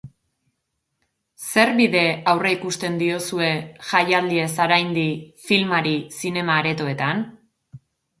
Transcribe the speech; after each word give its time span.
Zer 1.47 1.71
bide 1.79 1.99
aurreikusten 2.31 2.95
diozue, 3.01 3.49
jaialdiez 3.89 4.47
haraindi, 4.63 5.05
filmari 5.51 5.93
zinema 6.23 6.57
aretoetan? 6.63 7.23